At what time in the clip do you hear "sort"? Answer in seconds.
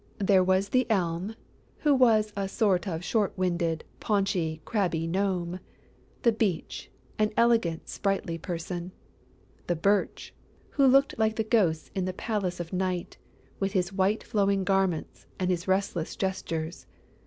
2.47-2.87